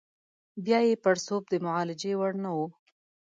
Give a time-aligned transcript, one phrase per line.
[0.65, 2.67] بیا یې پړسوب د معالجې وړ نه وو.